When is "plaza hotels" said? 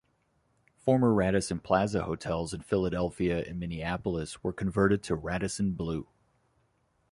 1.59-2.55